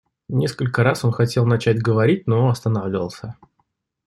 Несколько 0.29 0.81
раз 0.83 1.05
он 1.05 1.11
хотел 1.11 1.45
начать 1.45 1.77
говорить, 1.79 2.25
но 2.25 2.49
останавливался. 2.49 3.37